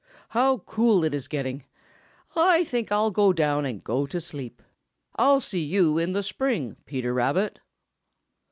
[0.29, 1.63] "How cool it is getting!
[2.35, 4.63] I think I'll go down and go to sleep.
[5.15, 7.59] I'll see you in the spring, Peter Rabbit."